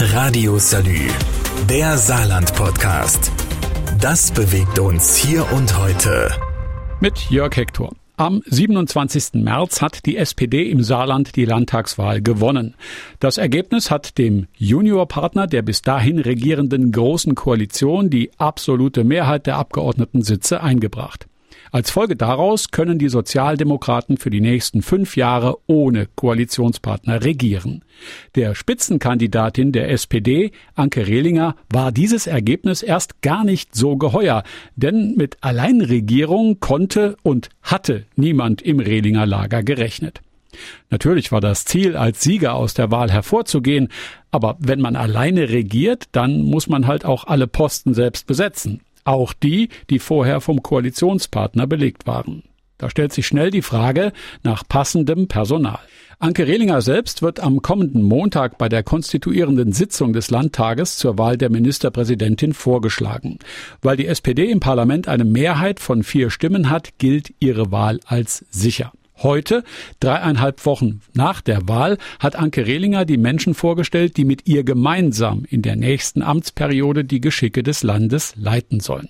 Radio 0.00 0.58
Salü, 0.60 1.08
der 1.68 1.98
Saarland-Podcast. 1.98 3.32
Das 4.00 4.30
bewegt 4.30 4.78
uns 4.78 5.16
hier 5.16 5.44
und 5.52 5.76
heute. 5.76 6.30
Mit 7.00 7.18
Jörg 7.30 7.56
Hector. 7.56 7.90
Am 8.16 8.40
27. 8.46 9.42
März 9.42 9.82
hat 9.82 10.06
die 10.06 10.16
SPD 10.16 10.70
im 10.70 10.84
Saarland 10.84 11.34
die 11.34 11.44
Landtagswahl 11.44 12.22
gewonnen. 12.22 12.76
Das 13.18 13.38
Ergebnis 13.38 13.90
hat 13.90 14.18
dem 14.18 14.46
Juniorpartner 14.56 15.48
der 15.48 15.62
bis 15.62 15.82
dahin 15.82 16.20
regierenden 16.20 16.92
Großen 16.92 17.34
Koalition 17.34 18.08
die 18.08 18.30
absolute 18.38 19.02
Mehrheit 19.02 19.48
der 19.48 19.56
Abgeordnetensitze 19.56 20.62
eingebracht. 20.62 21.26
Als 21.70 21.90
Folge 21.90 22.16
daraus 22.16 22.70
können 22.70 22.98
die 22.98 23.08
Sozialdemokraten 23.08 24.16
für 24.16 24.30
die 24.30 24.40
nächsten 24.40 24.82
fünf 24.82 25.16
Jahre 25.16 25.58
ohne 25.66 26.06
Koalitionspartner 26.14 27.24
regieren. 27.24 27.84
Der 28.34 28.54
Spitzenkandidatin 28.54 29.72
der 29.72 29.90
SPD, 29.90 30.52
Anke 30.74 31.06
Rehlinger, 31.06 31.56
war 31.70 31.92
dieses 31.92 32.26
Ergebnis 32.26 32.82
erst 32.82 33.20
gar 33.20 33.44
nicht 33.44 33.74
so 33.74 33.96
geheuer, 33.96 34.44
denn 34.76 35.14
mit 35.16 35.36
Alleinregierung 35.42 36.60
konnte 36.60 37.16
und 37.22 37.50
hatte 37.62 38.06
niemand 38.16 38.62
im 38.62 38.80
Rehlinger 38.80 39.26
Lager 39.26 39.62
gerechnet. 39.62 40.20
Natürlich 40.88 41.30
war 41.30 41.42
das 41.42 41.66
Ziel, 41.66 41.96
als 41.96 42.22
Sieger 42.22 42.54
aus 42.54 42.72
der 42.72 42.90
Wahl 42.90 43.12
hervorzugehen, 43.12 43.88
aber 44.30 44.56
wenn 44.58 44.80
man 44.80 44.96
alleine 44.96 45.50
regiert, 45.50 46.04
dann 46.12 46.40
muss 46.40 46.68
man 46.68 46.86
halt 46.86 47.04
auch 47.04 47.24
alle 47.24 47.46
Posten 47.46 47.92
selbst 47.92 48.26
besetzen 48.26 48.80
auch 49.08 49.32
die, 49.32 49.68
die 49.90 49.98
vorher 49.98 50.40
vom 50.40 50.62
Koalitionspartner 50.62 51.66
belegt 51.66 52.06
waren. 52.06 52.44
Da 52.76 52.88
stellt 52.88 53.12
sich 53.12 53.26
schnell 53.26 53.50
die 53.50 53.62
Frage 53.62 54.12
nach 54.44 54.62
passendem 54.68 55.26
Personal. 55.26 55.80
Anke 56.20 56.46
Rehlinger 56.46 56.80
selbst 56.80 57.22
wird 57.22 57.40
am 57.40 57.62
kommenden 57.62 58.02
Montag 58.02 58.58
bei 58.58 58.68
der 58.68 58.82
konstituierenden 58.82 59.72
Sitzung 59.72 60.12
des 60.12 60.30
Landtages 60.30 60.96
zur 60.96 61.18
Wahl 61.18 61.36
der 61.36 61.50
Ministerpräsidentin 61.50 62.54
vorgeschlagen. 62.54 63.38
Weil 63.82 63.96
die 63.96 64.06
SPD 64.06 64.50
im 64.50 64.60
Parlament 64.60 65.08
eine 65.08 65.24
Mehrheit 65.24 65.80
von 65.80 66.02
vier 66.02 66.30
Stimmen 66.30 66.70
hat, 66.70 66.98
gilt 66.98 67.34
ihre 67.40 67.72
Wahl 67.72 68.00
als 68.06 68.44
sicher. 68.50 68.92
Heute, 69.22 69.64
dreieinhalb 70.00 70.64
Wochen 70.64 71.00
nach 71.14 71.40
der 71.40 71.68
Wahl, 71.68 71.98
hat 72.20 72.36
Anke 72.36 72.66
Rehlinger 72.66 73.04
die 73.04 73.16
Menschen 73.16 73.54
vorgestellt, 73.54 74.16
die 74.16 74.24
mit 74.24 74.46
ihr 74.46 74.64
gemeinsam 74.64 75.44
in 75.48 75.62
der 75.62 75.76
nächsten 75.76 76.22
Amtsperiode 76.22 77.04
die 77.04 77.20
Geschicke 77.20 77.62
des 77.62 77.82
Landes 77.82 78.34
leiten 78.36 78.80
sollen. 78.80 79.08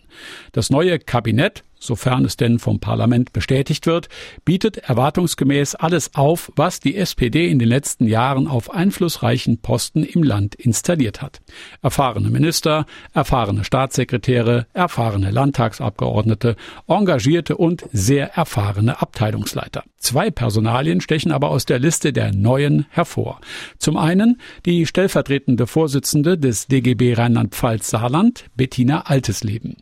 Das 0.53 0.71
neue 0.71 0.99
Kabinett 0.99 1.63
sofern 1.81 2.25
es 2.25 2.37
denn 2.37 2.59
vom 2.59 2.81
Parlament 2.81 3.33
bestätigt 3.33 3.87
wird, 3.87 4.09
bietet 4.45 4.79
erwartungsgemäß 4.79 5.75
alles 5.75 6.15
auf, 6.15 6.53
was 6.57 6.81
die 6.81 6.97
SPD 6.97 7.49
in 7.49 7.59
den 7.59 7.69
letzten 7.69 8.07
Jahren 8.07 8.49
auf 8.49 8.71
einflussreichen 8.71 9.59
Posten 9.59 10.03
im 10.03 10.23
Land 10.23 10.55
installiert 10.55 11.23
hat. 11.23 11.41
Erfahrene 11.83 12.31
Minister, 12.31 12.87
erfahrene 13.13 13.65
Staatssekretäre, 13.65 14.67
erfahrene 14.73 15.31
Landtagsabgeordnete, 15.31 16.57
engagierte 16.87 17.57
und 17.57 17.85
sehr 17.93 18.35
erfahrene 18.35 19.01
Abteilungsleiter. 19.01 19.85
Zwei 19.99 20.31
Personalien 20.31 21.01
stechen 21.01 21.33
aber 21.33 21.51
aus 21.51 21.67
der 21.67 21.79
Liste 21.79 22.13
der 22.13 22.33
Neuen 22.33 22.87
hervor. 22.91 23.41
Zum 23.79 23.97
einen 23.97 24.41
die 24.65 24.87
stellvertretende 24.87 25.67
Vorsitzende 25.67 26.39
des 26.39 26.67
DGB 26.67 27.15
Rheinland-Pfalz 27.15 27.91
Saarland, 27.91 28.45
Bettina 28.57 29.03
Altesleben. 29.03 29.77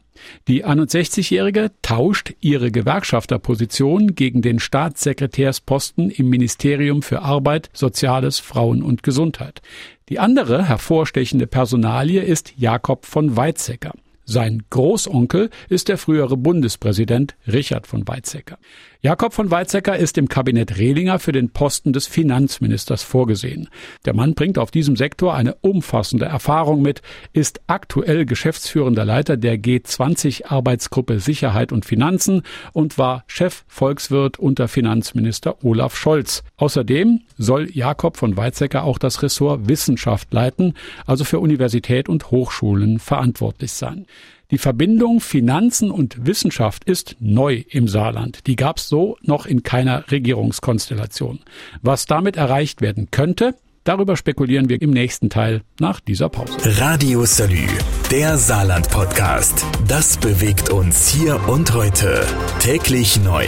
Die 0.49 0.65
61-Jährige 0.65 1.71
tauscht 1.83 2.35
ihre 2.41 2.71
Gewerkschafterposition 2.71 4.15
gegen 4.15 4.43
den 4.43 4.59
Staatssekretärsposten 4.59 6.11
im 6.11 6.29
Ministerium 6.29 7.03
für 7.03 7.23
Arbeit, 7.23 7.71
Soziales, 7.73 8.39
Frauen 8.39 8.83
und 8.83 9.03
Gesundheit. 9.03 9.63
Die 10.09 10.19
andere 10.19 10.69
hervorstechende 10.69 11.47
Personalie 11.47 12.23
ist 12.23 12.55
Jakob 12.57 13.07
von 13.07 13.37
Weizsäcker. 13.37 13.93
Sein 14.29 14.65
Großonkel 14.71 15.51
ist 15.69 15.89
der 15.89 15.99
frühere 15.99 16.37
Bundespräsident 16.37 17.37
Richard 17.47 17.87
von 17.87 18.09
Weizsäcker. 18.09 18.59
Jakob 19.07 19.35
von 19.35 19.53
Weizsäcker 19.53 19.97
ist 19.97 20.19
im 20.19 20.29
Kabinett 20.29 20.79
Rehlinger 20.79 21.21
für 21.21 21.31
den 21.31 21.51
Posten 21.51 21.93
des 21.93 22.09
Finanzministers 22.09 23.05
vorgesehen. 23.05 23.69
Der 24.05 24.17
Mann 24.17 24.35
bringt 24.35 24.59
auf 24.59 24.73
diesem 24.73 24.97
Sektor 24.97 25.33
eine 25.33 25.55
umfassende 25.61 26.25
Erfahrung 26.25 26.83
mit, 26.83 27.03
ist 27.33 27.61
aktuell 27.69 28.27
geschäftsführender 28.27 29.05
Leiter 29.05 29.37
der 29.37 29.59
G20 29.59 30.47
Arbeitsgruppe 30.47 31.21
Sicherheit 31.21 31.71
und 31.71 31.85
Finanzen 31.85 32.43
und 32.73 32.99
war 32.99 33.23
Chef 33.29 33.63
Volkswirt 33.69 34.41
unter 34.41 34.67
Finanzminister 34.67 35.65
Olaf 35.65 35.95
Scholz. 35.95 36.43
Außerdem 36.57 37.21
soll 37.39 37.71
Jakob 37.71 38.17
von 38.17 38.37
Weizsäcker 38.37 38.83
auch 38.83 38.99
das 38.99 39.23
Ressort 39.23 39.69
Wissenschaft 39.69 40.35
leiten, 40.35 40.75
also 41.07 41.23
für 41.23 41.39
Universität 41.39 42.09
und 42.09 42.33
Hochschulen 42.33 42.99
verantwortlich 42.99 43.71
sein. 43.71 44.07
Die 44.53 44.59
Verbindung 44.59 45.19
Finanzen 45.19 45.91
und 45.91 46.25
Wissenschaft 46.25 46.85
ist 46.85 47.17
neu 47.19 47.65
im 47.69 47.89
Saarland. 47.89 48.47
Die 48.47 48.55
gab 48.55 48.77
es 48.79 48.89
so 48.89 49.17
noch 49.23 49.45
in 49.45 49.65
keiner 49.65 50.05
Regierungskonstellation. 50.11 51.41
Was 51.83 52.07
damit 52.07 52.37
erreicht 52.37 52.81
werden 52.81 53.09
könnte, 53.11 53.57
darüber 53.83 54.17
spekulieren 54.17 54.69
wir 54.69 54.81
im 54.81 54.91
nächsten 54.91 55.31
Teil 55.31 55.63
nach 55.81 55.99
dieser 55.99 56.29
Pause. 56.29 56.59
Radio 56.81 57.25
Salü, 57.25 57.67
der 58.13 58.39
Saarland-Podcast. 58.39 59.67
Das 59.89 60.17
bewegt 60.17 60.71
uns 60.71 61.09
hier 61.09 61.41
und 61.49 61.75
heute. 61.75 62.25
Täglich 62.61 63.21
neu 63.21 63.47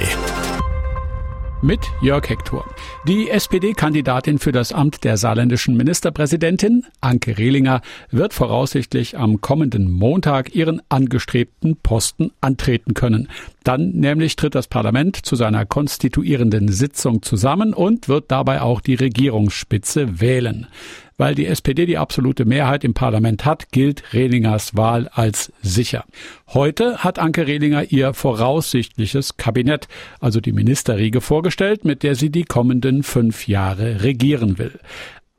mit 1.63 1.81
Jörg 2.01 2.29
Hector. 2.29 2.65
Die 3.07 3.31
SPD-Kandidatin 3.31 4.39
für 4.39 4.53
das 4.53 4.73
Amt 4.73 5.05
der 5.05 5.17
saarländischen 5.17 5.77
Ministerpräsidentin, 5.77 6.85
Anke 7.01 7.39
Rehlinger, 7.39 7.81
wird 8.11 8.35
voraussichtlich 8.35 9.19
am 9.19 9.41
kommenden 9.41 9.91
Montag 9.91 10.55
ihren 10.55 10.81
angestrebten 10.89 11.77
Posten 11.77 12.31
antreten 12.41 12.95
können. 12.95 13.29
Dann 13.65 13.91
nämlich 13.91 14.37
tritt 14.37 14.55
das 14.55 14.69
Parlament 14.69 15.17
zu 15.17 15.37
seiner 15.37 15.67
konstituierenden 15.67 16.69
Sitzung 16.69 17.23
zusammen 17.23 17.75
und 17.75 18.09
wird 18.09 18.31
dabei 18.31 18.63
auch 18.63 18.81
die 18.81 18.95
Regierungsspitze 18.95 20.21
wählen. 20.21 20.67
Weil 21.19 21.35
die 21.35 21.47
SPD 21.47 21.85
die 21.85 21.99
absolute 21.99 22.45
Mehrheit 22.45 22.85
im 22.85 22.95
Parlament 22.95 23.45
hat, 23.45 23.73
gilt 23.73 24.15
Rehlingers 24.15 24.77
Wahl 24.77 25.09
als 25.09 25.53
sicher. 25.63 26.05
Heute 26.47 26.99
hat 26.99 27.19
Anke 27.19 27.49
Rehlinger 27.49 27.91
ihr 27.91 28.15
voraussichtliches 28.15 29.37
Kabinett, 29.37 29.89
also 30.21 30.41
die 30.41 30.53
Ministerriege, 30.53 31.21
vorgestellt, 31.21 31.85
mit 31.85 32.05
der 32.05 32.15
sie 32.15 32.31
die 32.31 32.45
kommenden 32.45 33.03
fünf 33.03 33.49
Jahre 33.49 34.05
regieren 34.05 34.59
will. 34.59 34.79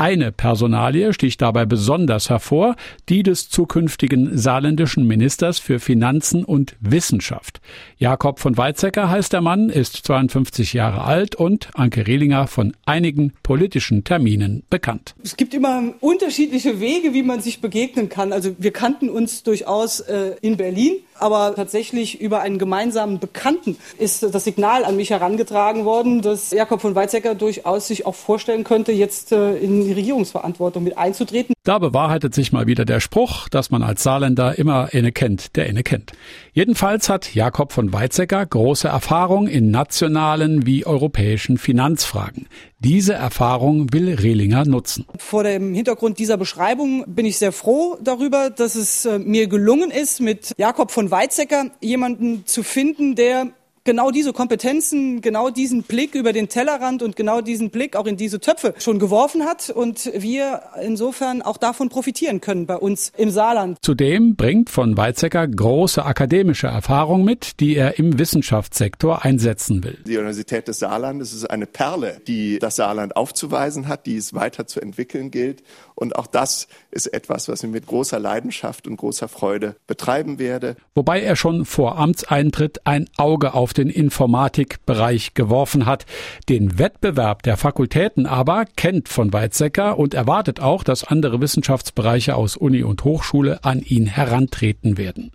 Eine 0.02 0.32
Personalie 0.32 1.12
sticht 1.12 1.42
dabei 1.42 1.66
besonders 1.66 2.30
hervor, 2.30 2.78
die 3.10 3.22
des 3.22 3.50
zukünftigen 3.50 4.38
saarländischen 4.38 5.06
Ministers 5.06 5.60
für 5.60 5.82
Finanzen 5.82 6.46
und 6.46 6.78
Wissenschaft. 6.80 7.60
Jakob 7.98 8.40
von 8.40 8.56
Weizsäcker 8.56 9.10
heißt 9.10 9.34
der 9.34 9.42
Mann, 9.42 9.68
ist 9.68 9.98
52 9.98 10.72
Jahre 10.72 11.04
alt 11.04 11.36
und 11.36 11.68
Anke 11.74 12.08
Rehlinger 12.08 12.48
von 12.48 12.78
einigen 12.86 13.34
politischen 13.44 14.06
Terminen 14.06 14.64
bekannt. 14.70 15.16
Es 15.22 15.36
gibt 15.36 15.54
immer 15.54 15.94
unterschiedliche 16.00 16.80
Wege, 16.80 17.14
wie 17.14 17.24
man 17.24 17.42
sich 17.42 17.60
begegnen 17.60 18.08
kann. 18.08 18.32
Also 18.32 18.56
wir 18.58 18.72
kannten 18.72 19.10
uns 19.10 19.44
durchaus 19.44 20.00
äh, 20.00 20.38
in 20.40 20.56
Berlin 20.56 20.94
aber 21.20 21.54
tatsächlich 21.56 22.22
über 22.22 22.42
einen 22.42 22.58
gemeinsamen 22.58 23.20
Bekannten 23.20 23.78
ist 23.98 24.24
das 24.24 24.44
Signal 24.44 24.86
an 24.86 24.96
mich 24.96 25.10
herangetragen 25.10 25.86
worden, 25.86 26.22
dass 26.22 26.52
Jakob 26.52 26.82
von 26.82 26.96
Weizsäcker 26.96 27.36
durchaus 27.36 27.88
sich 27.88 28.06
auch 28.06 28.16
vorstellen 28.16 28.64
könnte, 28.64 28.92
jetzt 28.92 29.32
äh, 29.32 29.58
in 29.58 29.89
die 29.90 29.94
Regierungsverantwortung 29.94 30.84
mit 30.84 30.98
einzutreten. 30.98 31.54
Da 31.64 31.80
bewahrheitet 31.80 32.34
sich 32.34 32.52
mal 32.52 32.68
wieder 32.68 32.86
der 32.86 33.00
Spruch, 33.00 33.50
dass 33.50 33.72
man 33.72 33.84
als 33.84 34.04
Saarländer 34.04 34.58
immer 34.58 34.90
eine 34.94 35.12
kennt, 35.12 35.56
der 35.56 35.66
eine 35.66 35.84
kennt. 35.84 36.14
Jedenfalls 36.54 37.10
hat 37.10 37.34
Jakob 37.36 37.74
von 37.74 37.92
Weizsäcker 37.92 38.46
große 38.46 38.88
Erfahrung 38.88 39.48
in 39.48 39.72
nationalen 39.72 40.66
wie 40.66 40.86
europäischen 40.86 41.58
Finanzfragen. 41.58 42.48
Diese 42.80 43.14
Erfahrung 43.14 43.92
will 43.92 44.14
Rehlinger 44.14 44.66
nutzen. 44.66 45.06
Vor 45.18 45.44
dem 45.44 45.74
Hintergrund 45.74 46.18
dieser 46.18 46.38
Beschreibung 46.38 47.04
bin 47.08 47.26
ich 47.26 47.38
sehr 47.38 47.52
froh 47.52 47.98
darüber, 48.02 48.50
dass 48.50 48.76
es 48.76 49.06
äh, 49.06 49.20
mir 49.20 49.48
gelungen 49.48 49.92
ist, 49.92 50.22
mit 50.22 50.54
Jakob 50.58 50.92
von 50.92 51.12
Weizsäcker 51.12 51.72
jemanden 51.82 52.46
zu 52.46 52.64
finden, 52.64 53.16
der 53.16 53.48
genau 53.90 54.12
diese 54.12 54.34
Kompetenzen, 54.34 55.20
genau 55.20 55.50
diesen 55.50 55.82
Blick 55.82 56.14
über 56.14 56.32
den 56.32 56.48
Tellerrand 56.48 57.02
und 57.02 57.16
genau 57.16 57.42
diesen 57.42 57.72
Blick 57.72 57.96
auch 57.96 58.06
in 58.06 58.18
diese 58.18 58.40
Töpfe 58.40 58.76
schon 58.78 59.00
geworfen 59.00 59.46
hat 59.46 59.72
und 59.72 60.12
wir 60.16 60.62
insofern 60.80 61.42
auch 61.42 61.58
davon 61.58 61.90
profitieren 61.90 62.40
können 62.40 62.68
bei 62.68 62.76
uns 62.76 63.12
im 63.18 63.32
Saarland. 63.32 63.80
Zudem 63.82 64.36
bringt 64.36 64.70
von 64.70 64.96
Weizsäcker 64.96 65.48
große 65.48 66.06
akademische 66.06 66.68
Erfahrung 66.68 67.24
mit, 67.24 67.60
die 67.60 67.76
er 67.76 67.98
im 67.98 68.20
Wissenschaftssektor 68.20 69.26
einsetzen 69.26 69.84
will. 69.84 69.98
Die 70.06 70.18
Universität 70.18 70.68
des 70.68 70.78
Saarlandes 70.78 71.34
ist 71.34 71.50
eine 71.50 71.66
Perle, 71.66 72.22
die 72.28 72.60
das 72.60 72.76
Saarland 72.76 73.16
aufzuweisen 73.16 73.88
hat, 73.88 74.06
die 74.06 74.18
es 74.18 74.36
weiter 74.36 74.68
zu 74.68 74.82
entwickeln 74.82 75.32
gilt 75.32 75.64
Und 75.96 76.16
auch 76.16 76.28
das 76.28 76.68
ist 76.92 77.08
etwas, 77.08 77.50
was 77.50 77.64
ich 77.64 77.70
mit 77.70 77.88
großer 77.88 78.20
Leidenschaft 78.20 78.88
und 78.88 78.98
großer 78.98 79.28
Freude 79.28 79.76
betreiben 79.88 80.38
werde. 80.38 80.76
Wobei 80.96 81.22
er 81.22 81.36
schon 81.36 81.66
vor 81.66 81.98
Amtseintritt 81.98 82.86
ein 82.86 83.10
Auge 83.18 83.54
auf 83.54 83.74
den 83.80 83.90
Informatikbereich 83.90 85.34
geworfen 85.34 85.86
hat. 85.86 86.06
Den 86.50 86.78
Wettbewerb 86.78 87.44
der 87.44 87.58
Fakultäten 87.58 88.26
aber 88.26 88.66
kennt 88.76 89.10
von 89.10 89.34
Weizsäcker 89.34 89.98
und 89.98 90.14
erwartet 90.14 90.60
auch, 90.60 90.84
dass 90.84 91.04
andere 91.04 91.42
Wissenschaftsbereiche 91.42 92.36
aus 92.36 92.58
Uni 92.58 92.84
und 92.84 93.04
Hochschule 93.04 93.64
an 93.64 93.82
ihn 93.82 94.06
herantreten 94.06 94.98
werden. 94.98 95.32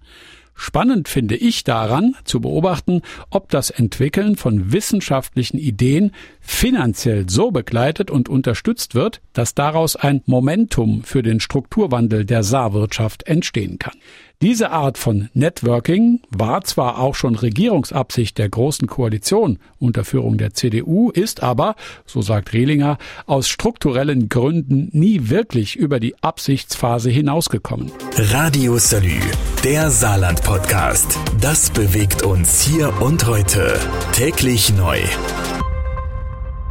Spannend 0.56 1.08
finde 1.08 1.34
ich 1.34 1.64
daran 1.64 2.14
zu 2.24 2.40
beobachten, 2.40 3.02
ob 3.30 3.48
das 3.50 3.70
Entwickeln 3.70 4.36
von 4.36 4.72
wissenschaftlichen 4.72 5.58
Ideen 5.58 6.12
finanziell 6.40 7.28
so 7.28 7.50
begleitet 7.50 8.08
und 8.10 8.28
unterstützt 8.28 8.94
wird, 8.94 9.20
dass 9.32 9.54
daraus 9.54 9.96
ein 9.96 10.22
Momentum 10.26 11.02
für 11.02 11.22
den 11.22 11.40
Strukturwandel 11.40 12.24
der 12.24 12.44
Saarwirtschaft 12.44 13.24
entstehen 13.26 13.80
kann. 13.80 13.96
Diese 14.44 14.72
Art 14.72 14.98
von 14.98 15.30
Networking 15.32 16.20
war 16.28 16.62
zwar 16.64 16.98
auch 16.98 17.14
schon 17.14 17.34
Regierungsabsicht 17.34 18.36
der 18.36 18.50
Großen 18.50 18.86
Koalition 18.86 19.58
unter 19.78 20.04
Führung 20.04 20.36
der 20.36 20.52
CDU, 20.52 21.08
ist 21.08 21.42
aber, 21.42 21.76
so 22.04 22.20
sagt 22.20 22.52
Rehlinger, 22.52 22.98
aus 23.24 23.48
strukturellen 23.48 24.28
Gründen 24.28 24.90
nie 24.92 25.30
wirklich 25.30 25.76
über 25.76 25.98
die 25.98 26.14
Absichtsphase 26.22 27.08
hinausgekommen. 27.08 27.90
Radio 28.18 28.76
Salü, 28.76 29.18
der 29.64 29.90
Saarland-Podcast. 29.90 31.18
Das 31.40 31.70
bewegt 31.70 32.22
uns 32.22 32.60
hier 32.60 32.92
und 33.00 33.26
heute. 33.26 33.80
Täglich 34.12 34.74
neu. 34.76 34.98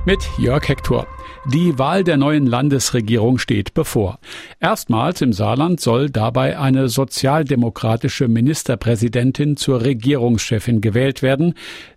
Mit 0.06 0.20
Jörg 0.38 0.68
Hector. 0.70 1.08
Die 1.46 1.78
Wahl 1.78 2.04
der 2.04 2.18
neuen 2.18 2.46
Landesregierung 2.46 3.38
steht 3.38 3.74
bevor. 3.74 4.20
Erstmals 4.60 5.22
im 5.22 5.34
Saarland 5.34 5.82
soll 5.82 6.10
dabei 6.10 6.58
eine 6.58 6.88
sozialdemokratische 6.88 8.28
Ministerpräsidentin 8.28 9.58
zur 9.58 9.84
Regierungschefin 9.84 10.80
gewählt 10.80 11.22
werden, 11.22 11.56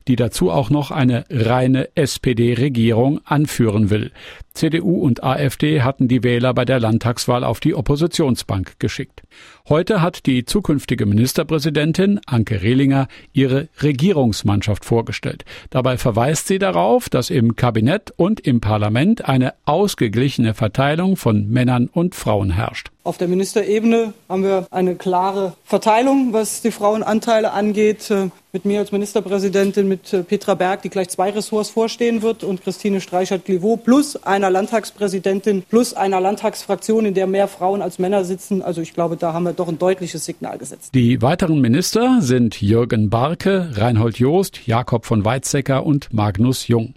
die 0.08 0.16
dazu 0.16 0.50
auch 0.50 0.70
noch 0.70 0.90
eine 0.90 1.24
reine 1.30 1.88
SPD-Regierung 1.94 3.20
anführen 3.24 3.90
will. 3.90 4.12
CDU 4.54 5.00
und 5.00 5.22
AfD 5.22 5.82
hatten 5.82 6.08
die 6.08 6.24
Wähler 6.24 6.54
bei 6.54 6.64
der 6.64 6.80
Landtagswahl 6.80 7.44
auf 7.44 7.60
die 7.60 7.74
Oppositionsbank 7.74 8.78
geschickt. 8.78 9.22
Heute 9.68 10.00
hat 10.00 10.26
die 10.26 10.44
zukünftige 10.44 11.04
Ministerpräsidentin 11.04 12.20
Anke 12.26 12.62
Rehlinger 12.62 13.08
ihre 13.32 13.68
Regierungsmannschaft 13.82 14.84
vorgestellt. 14.84 15.44
Dabei 15.70 15.98
verweist 15.98 16.48
sie 16.48 16.58
darauf, 16.58 17.08
dass 17.08 17.30
im 17.30 17.54
Kabinett 17.56 18.12
und 18.16 18.40
im 18.40 18.60
Parlament 18.60 19.25
eine 19.26 19.54
ausgeglichene 19.64 20.54
Verteilung 20.54 21.16
von 21.16 21.48
Männern 21.48 21.88
und 21.92 22.14
Frauen 22.14 22.50
herrscht. 22.50 22.90
Auf 23.02 23.18
der 23.18 23.28
Ministerebene 23.28 24.12
haben 24.28 24.42
wir 24.42 24.66
eine 24.70 24.94
klare 24.94 25.54
Verteilung, 25.64 26.32
was 26.32 26.62
die 26.62 26.70
Frauenanteile 26.70 27.52
angeht. 27.52 28.10
Äh, 28.10 28.30
mit 28.52 28.64
mir 28.64 28.78
als 28.78 28.90
Ministerpräsidentin, 28.90 29.86
mit 29.86 30.14
äh, 30.14 30.22
Petra 30.22 30.54
Berg, 30.54 30.80
die 30.80 30.88
gleich 30.88 31.10
zwei 31.10 31.28
Ressorts 31.28 31.68
vorstehen 31.68 32.22
wird, 32.22 32.42
und 32.42 32.62
Christine 32.62 33.02
Streichert-Glivaux, 33.02 33.76
plus 33.76 34.16
einer 34.22 34.48
Landtagspräsidentin, 34.48 35.62
plus 35.68 35.92
einer 35.92 36.22
Landtagsfraktion, 36.22 37.04
in 37.04 37.12
der 37.12 37.26
mehr 37.26 37.48
Frauen 37.48 37.82
als 37.82 37.98
Männer 37.98 38.24
sitzen. 38.24 38.62
Also 38.62 38.80
ich 38.80 38.94
glaube, 38.94 39.18
da 39.18 39.34
haben 39.34 39.42
wir 39.42 39.52
doch 39.52 39.68
ein 39.68 39.78
deutliches 39.78 40.24
Signal 40.24 40.56
gesetzt. 40.56 40.94
Die 40.94 41.20
weiteren 41.20 41.60
Minister 41.60 42.22
sind 42.22 42.62
Jürgen 42.62 43.10
Barke, 43.10 43.70
Reinhold 43.74 44.18
Joost, 44.18 44.66
Jakob 44.66 45.04
von 45.04 45.24
Weizsäcker 45.24 45.84
und 45.84 46.12
Magnus 46.14 46.66
Jung. 46.66 46.94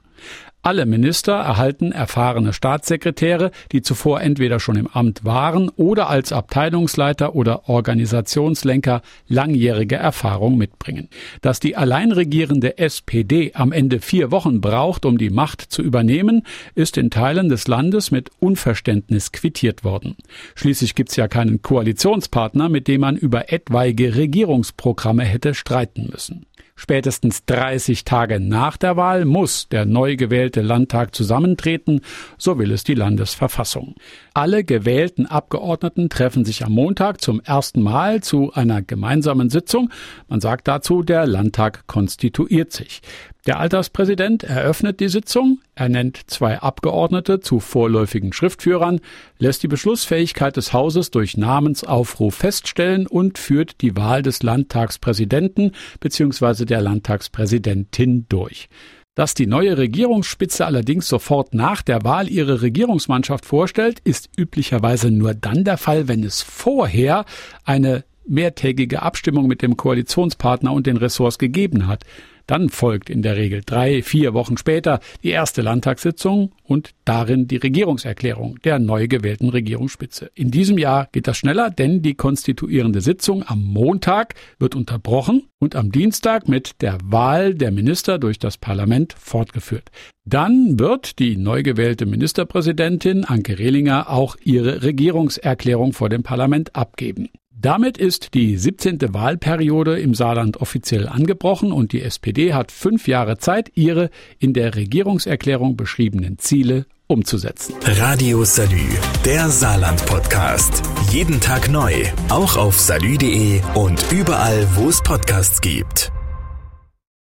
Alle 0.62 0.86
Minister 0.86 1.36
erhalten 1.36 1.94
erfahrene 1.94 2.52
Staatssekretäre, 2.52 3.52
die 3.72 3.82
zuvor 3.82 4.20
entweder 4.20 4.60
schon 4.60 4.76
im 4.76 4.88
Amt 4.88 5.24
waren 5.24 5.70
oder 5.70 6.10
als 6.10 6.34
Abteilungsleiter 6.34 7.34
oder 7.34 7.70
Organisationslenker 7.70 9.02
langjährige 9.30 9.96
Erfahrung 9.96 10.58
mitbringen. 10.58 11.08
Dass 11.42 11.62
die 11.62 11.78
alleinregierende 11.78 12.78
SPD 12.78 13.54
am 13.54 13.72
Ende 13.72 14.02
vier 14.02 14.32
Wochen 14.32 14.60
braucht, 14.60 15.06
um 15.06 15.18
die 15.18 15.30
Macht 15.30 15.62
zu 15.62 15.82
übernehmen, 15.82 16.44
ist 16.76 16.98
in 16.98 17.10
Teilen 17.10 17.48
des 17.48 17.70
Landes 17.70 18.12
mit 18.12 18.30
Unverständnis 18.40 19.32
quittiert 19.32 19.86
worden. 19.86 20.18
Schließlich 20.56 20.94
gibt's 20.94 21.16
ja 21.16 21.30
keinen 21.30 21.62
Koalitionspartner, 21.62 22.68
mit 22.68 22.90
dem 22.90 23.00
man 23.00 23.16
über 23.16 23.54
etwaige 23.54 24.14
Regierungsprogramme 24.16 25.24
hätte 25.24 25.54
streiten 25.54 26.10
müssen. 26.12 26.46
Spätestens 26.82 27.44
30 27.44 28.06
Tage 28.06 28.40
nach 28.40 28.78
der 28.78 28.96
Wahl 28.96 29.26
muss 29.26 29.68
der 29.68 29.84
neu 29.84 30.16
gewählte 30.16 30.62
Landtag 30.62 31.14
zusammentreten, 31.14 32.00
so 32.38 32.58
will 32.58 32.72
es 32.72 32.86
die 32.86 32.94
Landesverfassung. 32.94 33.96
Alle 34.34 34.64
gewählten 34.64 35.26
Abgeordneten 35.26 36.08
treffen 36.08 36.46
sich 36.46 36.64
am 36.64 36.72
Montag 36.72 37.20
zum 37.20 37.42
ersten 37.42 37.82
Mal 37.82 38.24
zu 38.24 38.54
einer 38.54 38.82
gemeinsamen 38.82 39.50
Sitzung. 39.50 39.90
Man 40.30 40.40
sagt 40.40 40.70
dazu, 40.70 41.04
der 41.04 41.28
Landtag 41.28 41.86
konstituiert 41.86 42.72
sich. 42.72 43.02
Der 43.46 43.60
Alterspräsident 43.60 44.44
eröffnet 44.44 45.00
die 45.00 45.08
Sitzung, 45.08 45.60
er 45.74 45.88
nennt 45.88 46.30
zwei 46.30 46.60
Abgeordnete 46.60 47.40
zu 47.40 47.62
vorläufigen 47.62 48.34
Schriftführern, 48.34 49.00
lässt 49.38 49.64
die 49.64 49.70
Beschlussfähigkeit 49.70 50.58
des 50.58 50.74
Hauses 50.74 51.10
durch 51.10 51.38
Namensaufruf 51.38 52.36
feststellen 52.36 53.08
und 53.08 53.38
führt 53.38 53.80
die 53.80 53.96
Wahl 53.96 54.24
des 54.24 54.44
Landtagspräsidenten 54.44 55.72
bzw. 56.02 56.66
der 56.66 56.82
Landtagspräsidentin 56.82 58.26
durch. 58.28 58.68
Dass 59.16 59.36
die 59.36 59.48
neue 59.48 59.78
Regierungsspitze 59.78 60.66
allerdings 60.66 61.08
sofort 61.08 61.54
nach 61.54 61.82
der 61.82 62.04
Wahl 62.04 62.30
ihre 62.30 62.62
Regierungsmannschaft 62.62 63.46
vorstellt, 63.46 64.00
ist 64.04 64.30
üblicherweise 64.38 65.12
nur 65.12 65.34
dann 65.34 65.64
der 65.64 65.78
Fall, 65.78 66.10
wenn 66.10 66.24
es 66.24 66.42
vorher 66.42 67.24
eine 67.64 68.04
mehrtägige 68.30 69.02
Abstimmung 69.02 69.48
mit 69.48 69.62
dem 69.62 69.78
Koalitionspartner 69.78 70.72
und 70.72 70.88
den 70.88 70.98
Ressorts 70.98 71.38
gegeben 71.38 71.88
hat. 71.88 72.06
Dann 72.50 72.70
folgt 72.70 73.12
in 73.12 73.22
der 73.22 73.38
Regel 73.38 73.62
drei, 73.64 74.02
vier 74.02 74.34
Wochen 74.34 74.58
später 74.58 75.02
die 75.22 75.30
erste 75.30 75.62
Landtagssitzung 75.62 76.52
und 76.64 76.96
darin 77.06 77.48
die 77.48 77.58
Regierungserklärung 77.58 78.58
der 78.64 78.80
neu 78.80 79.08
gewählten 79.08 79.50
Regierungsspitze. 79.50 80.32
In 80.34 80.50
diesem 80.50 80.80
Jahr 80.80 81.10
geht 81.12 81.28
das 81.28 81.38
schneller, 81.38 81.70
denn 81.70 82.02
die 82.02 82.16
konstituierende 82.16 83.02
Sitzung 83.02 83.44
am 83.48 83.64
Montag 83.64 84.34
wird 84.58 84.74
unterbrochen 84.74 85.44
und 85.60 85.76
am 85.76 85.92
Dienstag 85.92 86.48
mit 86.48 86.82
der 86.82 86.98
Wahl 87.04 87.54
der 87.54 87.70
Minister 87.70 88.18
durch 88.18 88.40
das 88.40 88.58
Parlament 88.58 89.14
fortgeführt. 89.14 89.92
Dann 90.26 90.80
wird 90.80 91.20
die 91.20 91.38
neu 91.38 91.62
gewählte 91.62 92.08
Ministerpräsidentin 92.08 93.26
Anke 93.26 93.60
Rehlinger 93.60 94.10
auch 94.10 94.38
ihre 94.44 94.82
Regierungserklärung 94.82 95.94
vor 95.94 96.10
dem 96.10 96.24
Parlament 96.24 96.76
abgeben. 96.76 97.30
Damit 97.62 97.98
ist 97.98 98.36
die 98.36 98.56
17. 98.56 99.14
Wahlperiode 99.14 100.00
im 100.00 100.14
Saarland 100.14 100.62
offiziell 100.62 101.10
angebrochen 101.10 101.74
und 101.74 101.92
die 101.92 102.02
SPD 102.02 102.54
hat 102.54 102.72
fünf 102.72 103.06
Jahre 103.10 103.38
Zeit, 103.38 103.72
ihre 103.76 104.12
in 104.38 104.54
der 104.54 104.76
Regierungserklärung 104.76 105.76
beschriebenen 105.76 106.38
Ziele 106.38 106.86
umzusetzen. 107.08 107.76
Radio 107.84 108.46
Salü, 108.46 108.88
der 109.26 109.50
Saarland-Podcast. 109.50 110.84
Jeden 111.12 111.42
Tag 111.42 111.70
neu, 111.70 111.94
auch 112.30 112.56
auf 112.56 112.80
salü.de 112.80 113.60
und 113.74 114.06
überall, 114.10 114.66
wo 114.76 114.88
es 114.88 115.04
Podcasts 115.04 115.60
gibt. 115.60 116.14